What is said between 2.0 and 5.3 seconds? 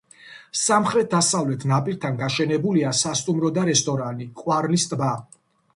გაშენებულია სასტუმრო და რესტორანი „ყვარლის ტბა“.